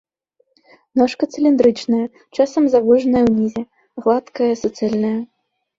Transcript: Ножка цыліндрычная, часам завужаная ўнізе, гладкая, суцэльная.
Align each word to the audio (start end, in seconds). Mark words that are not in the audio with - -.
Ножка 0.99 1.23
цыліндрычная, 1.35 2.01
часам 2.39 2.63
завужаная 2.77 3.23
ўнізе, 3.29 3.63
гладкая, 4.03 4.53
суцэльная. 4.65 5.19